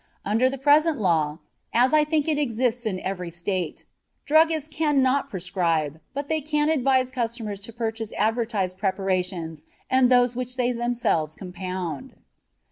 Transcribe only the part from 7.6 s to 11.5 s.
to purchase advertised preparations and those which they themselves